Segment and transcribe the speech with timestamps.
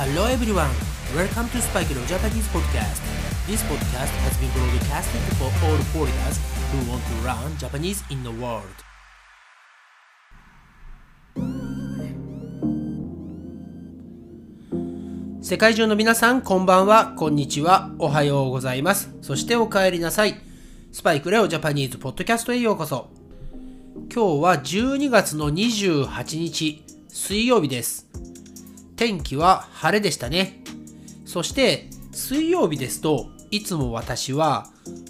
[0.00, 0.70] Hello everyone,
[1.14, 3.02] welcome to Spike Leo Japanese podcast.
[3.46, 6.40] This podcast has been broadcasted for all foreigners
[6.72, 8.64] who want to learn Japanese in the world.
[15.42, 19.14] 世界中の皆さん、こんばんは、こんにちは、おはようございます。
[19.20, 20.40] そしてお帰りなさい。
[20.92, 23.10] スパイクレオジャパニーズポッドキャストへようこそ。
[24.10, 28.06] 今日は12月の28日、水曜日です。
[29.00, 30.62] 天気は晴れでしたね。
[31.24, 34.66] そして水曜日ですといつも私は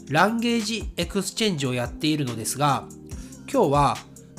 [0.09, 2.85] language exchange をやっているのですが
[3.53, 3.97] 今日は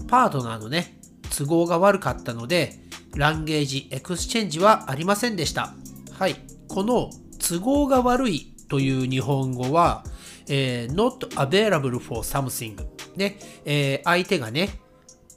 [0.07, 0.97] パートナーのね
[1.35, 2.79] 都合が悪かったので
[3.17, 5.73] language exchange はありませんでした。
[6.17, 6.37] はい。
[6.69, 10.05] この都合が悪いという日本語は、
[10.47, 12.77] えー、not available for something
[13.17, 14.79] ね、えー、相手がね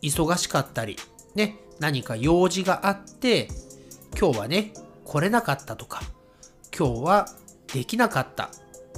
[0.02, 0.96] 忙しかったり
[1.34, 3.48] ね何か用事があって
[4.16, 4.72] 今日はね、
[5.04, 6.02] 来れなかったとか、
[6.76, 7.28] 今日は
[7.72, 8.50] できなかった。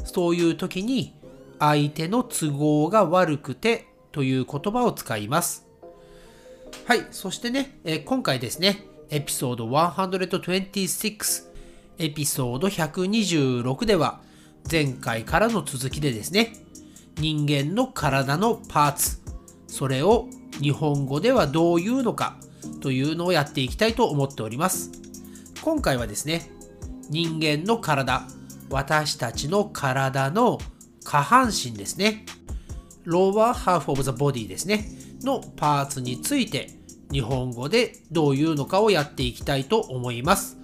[0.04, 1.14] そういう時に
[1.58, 5.66] 相手の都合が悪くてという言葉を使います。
[6.84, 7.06] はい。
[7.10, 11.44] そしてね、え今回ですね、エピソード126、
[11.98, 14.20] エピソード126では、
[14.70, 16.52] 前回からの続きでですね、
[17.18, 19.20] 人間の体のパーツ、
[19.66, 20.28] それを
[20.60, 22.36] 日本語ではどういうのか
[22.80, 25.05] というのをやっていきたいと思っております。
[25.66, 26.48] 今回はですね、
[27.10, 28.22] 人間の体、
[28.70, 30.58] 私たちの体の
[31.02, 32.24] 下半身ですね、
[33.04, 34.88] lower half of the body ですね、
[35.24, 36.70] のパーツについて
[37.10, 40.56] 日本語でどういうのかをやっていきたいと思います。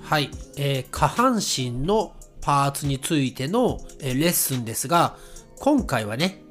[0.00, 5.18] はい、えー、下半身のパーツについての、え、レッスンですが、
[5.58, 6.42] 今回はね、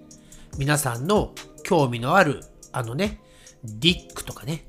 [0.60, 3.20] 皆さんの興味のあるあのね、
[3.64, 4.68] ディックとかね、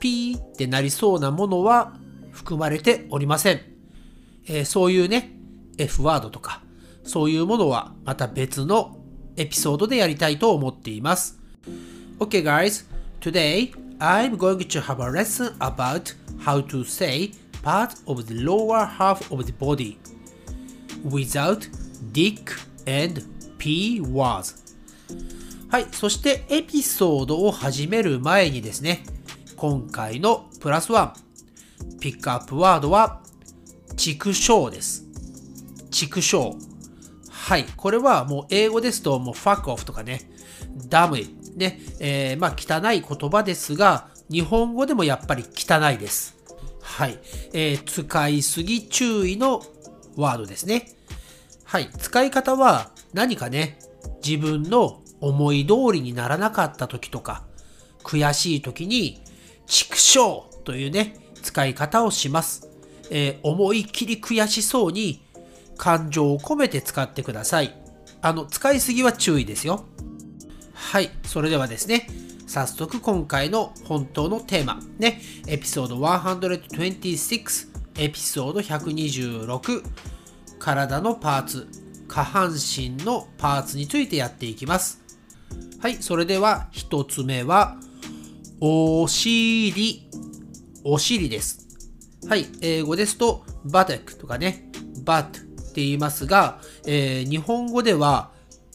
[0.00, 1.92] ピーってなりそうなものは
[2.42, 3.60] 含まれておりません。
[4.48, 5.30] えー、そういうね、
[5.78, 6.62] F ワードとか、
[7.04, 8.98] そういうものはまた別の
[9.36, 11.38] エピソードでやりたいと思っています。
[12.18, 12.84] Okay guys,
[13.20, 17.30] today I'm going to have a lesson about how to say
[17.62, 19.96] part of the lower half of the body
[21.08, 21.68] without
[22.12, 22.52] dick
[22.86, 23.22] and
[23.58, 24.60] p words
[25.68, 29.04] はい、そしてエピソードを始める前にですね、
[29.56, 31.21] 今回のプラスワン
[32.00, 33.22] ピックアップワードは、
[33.96, 35.04] 畜生です。
[35.90, 36.56] 畜生。
[37.30, 37.66] はい。
[37.76, 40.30] これはもう英語ですと、もう fuck off とかね、
[40.88, 41.18] ダム
[41.56, 46.36] ね、えー、まあ汚い言葉ですが、日本語でもやっぱり汚いです。
[46.80, 47.18] はい。
[47.52, 49.62] えー、使いすぎ注意の
[50.16, 50.88] ワードですね。
[51.64, 51.90] はい。
[51.98, 53.78] 使い方は何かね、
[54.24, 57.44] 自分の思い通りにならなかった時とか、
[58.02, 59.20] 悔しい時に、
[59.66, 62.68] 畜生というね、使い方をします。
[63.10, 65.22] えー、思い切り悔しそうに
[65.76, 67.74] 感情を込めて使ってください。
[68.22, 69.84] あの、使いすぎは注意ですよ。
[70.72, 71.10] はい。
[71.26, 72.08] それではですね、
[72.46, 79.82] 早速今回の本当のテーマ、ね、エピソード126、エピソード126、
[80.58, 81.68] 体のパーツ、
[82.08, 85.02] 下半身のパーツについてやっていきます。
[85.80, 85.96] はい。
[86.02, 87.76] それでは一つ目は、
[88.60, 90.08] お尻
[90.84, 91.68] お尻です。
[92.28, 94.70] はい、英語ですと、バテックとかね、
[95.04, 95.42] バットっ
[95.74, 98.32] て言いますが、えー、日本語では、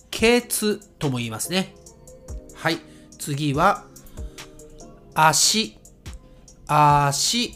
[0.10, 1.76] ケツとも言いますね。
[2.56, 2.80] はい、
[3.20, 3.86] 次は、
[5.14, 5.78] 足、
[6.66, 7.54] 足。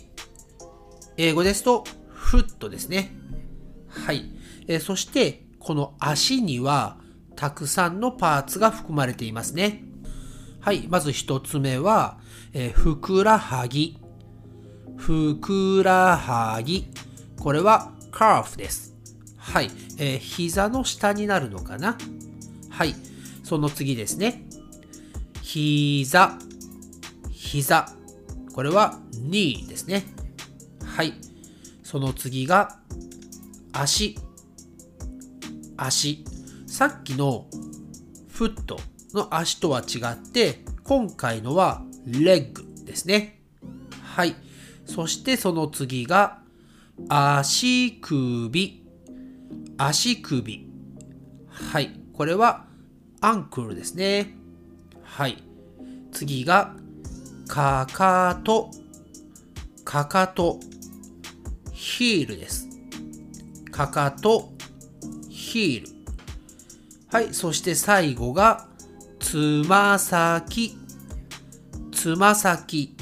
[1.15, 3.15] 英語ですと、フットですね。
[3.87, 4.31] はい。
[4.67, 6.97] えー、そして、この足には、
[7.37, 9.83] たくさんのパーツが含まれていますね。
[10.59, 10.87] はい。
[10.89, 12.19] まず一つ目は、
[12.53, 14.00] えー、ふくらはぎ。
[15.01, 16.85] ふくらはぎ。
[17.39, 18.93] これはカーフです。
[19.35, 19.71] はい。
[19.97, 21.97] えー、膝の下になるのかな？
[22.69, 22.93] はい。
[23.43, 24.43] その次ですね。
[25.41, 26.37] 膝。
[27.31, 27.91] 膝。
[28.53, 30.05] これは knee ですね。
[30.85, 31.15] はい。
[31.81, 32.77] その次が
[33.73, 34.19] 足。
[35.77, 36.23] 足。
[36.67, 37.47] さっきの
[38.29, 38.79] フット
[39.15, 43.41] の足とは違って、今回のはレッグですね。
[44.03, 44.35] はい。
[44.93, 46.39] そしてその次が
[47.07, 48.83] 足首。
[49.77, 50.67] 足首。
[51.47, 51.97] はい。
[52.11, 52.65] これは
[53.21, 54.35] アンクルですね。
[55.01, 55.41] はい。
[56.11, 56.75] 次が
[57.47, 58.69] かかと。
[59.85, 60.59] かかと。
[61.71, 62.67] ヒールです。
[63.71, 64.51] かかと。
[65.29, 65.89] ヒール。
[67.09, 67.33] はい。
[67.33, 68.67] そして最後が
[69.21, 70.75] つま先。
[71.93, 72.93] つま先。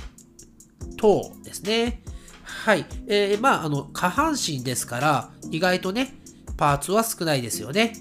[0.95, 2.01] トーですね。
[2.43, 2.85] はい。
[3.07, 6.15] えー、まあ、あの、下半身ですから、意外とね、
[6.57, 7.93] パーツは少ないですよね。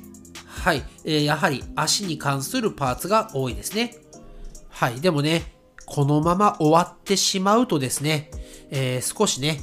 [0.46, 0.82] はい。
[1.05, 3.96] えー、やはり足に関するパーツが多いですね。
[4.69, 5.00] はい。
[5.00, 5.55] でもね、
[5.87, 8.31] このまま終わってしまうとですね、
[8.70, 9.61] えー、少しね、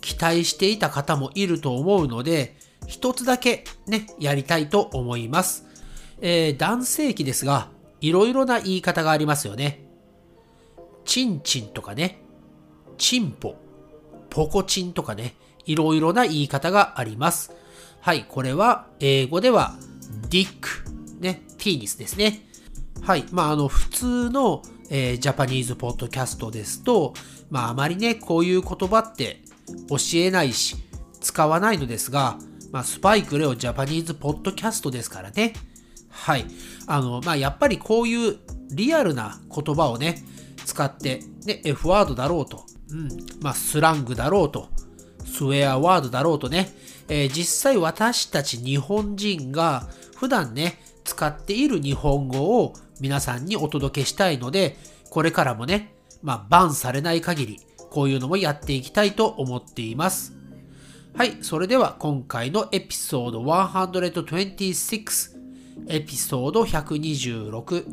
[0.00, 2.56] 期待していた方もいると思うので、
[2.86, 5.66] 一つだけね、やりたいと思います。
[6.20, 7.68] えー、男性器ですが、
[8.00, 9.84] いろいろな言い方がありますよね。
[11.04, 12.22] チンチンとかね、
[12.98, 13.56] チンポ、
[14.30, 15.34] ポコチンとかね、
[15.64, 17.52] いろいろな言い方があります。
[18.00, 19.76] はい、これは英語では
[20.30, 20.68] ディック、
[21.20, 22.46] ね、ティーニスですね。
[23.02, 27.14] はい、まあ、あの、普通の、えー、ジャパニーズポッドキャストですと、
[27.50, 29.42] まあ、あまりね、こういう言葉って
[29.88, 30.76] 教えないし、
[31.20, 32.38] 使わないのですが、
[32.72, 35.54] まあ、スパイクレオジャパニーズポッドキャストですからね。
[36.10, 36.46] はい。
[36.86, 38.38] あの、まあ、やっぱりこういう
[38.70, 40.24] リアルな言葉をね、
[40.64, 43.08] 使って、ね、F ワードだろうと、うん、
[43.40, 44.68] まあ、スラングだろうと、
[45.24, 46.72] スウェアワードだろうとね、
[47.08, 54.76] えー、実際私たち日本人が普段ね、使っている日本語を皆さんにお届けしたいので、
[55.10, 57.60] これからもね、まあ、バンされない限り、
[57.90, 60.34] こういうのもやっていきたいと思っています。
[61.14, 65.36] はい、それでは今回のエピソード126、
[65.88, 67.86] エピソード126、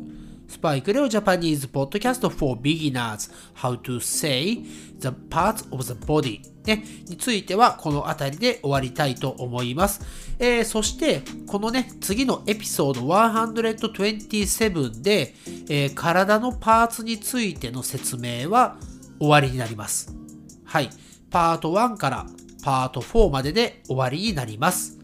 [0.54, 4.62] スパイクレオジャパニーズポッドキャスト for beginners How to say
[5.00, 10.00] the parts of the body ね、についてはこの辺りで終わりたいと思います。
[10.38, 15.34] えー、そして、このね、次のエピソード127で、
[15.68, 18.78] えー、体のパーツについての説明は
[19.18, 20.16] 終わりになります。
[20.64, 20.88] はい。
[21.30, 22.26] パート1から
[22.62, 24.98] パート4までで終わりになります。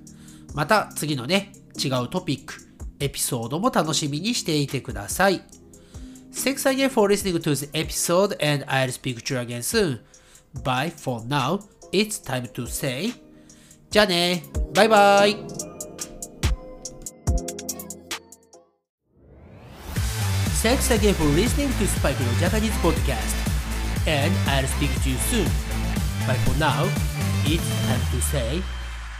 [0.55, 2.70] また次のね、違うトピック、
[3.01, 5.43] エピソードも楽しみにしていてください。
[6.33, 10.01] Thanks again for listening to this episode and I'll speak to you again soon.
[10.63, 11.61] Bye for now.
[11.93, 13.13] It's time to say
[13.91, 14.45] じゃあね
[14.75, 15.37] バイバイ
[20.63, 23.35] Thanks again for listening to Spike no Japanese podcast.
[24.07, 25.47] And I'll speak to you soon.
[26.27, 26.85] But for now,
[27.47, 28.63] it's time to say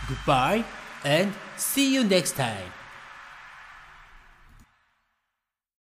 [0.07, 0.65] goodbye
[1.03, 2.80] and see you next time.